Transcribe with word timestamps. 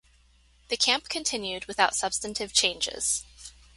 The 0.69 0.77
camp 0.77 1.09
continued 1.09 1.65
without 1.65 1.95
substantive 1.95 2.53
changes. 2.53 3.23